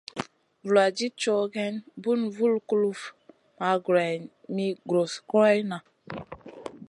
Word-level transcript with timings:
Vuladid 0.63 1.13
cow 1.23 1.41
geyn, 1.55 1.75
bun 2.01 2.21
vul 2.35 2.55
kuluf 2.67 3.01
ma 3.59 3.69
greyn 3.85 4.21
mi 4.55 4.65
gros 4.89 5.13
goroyna. 5.29 5.77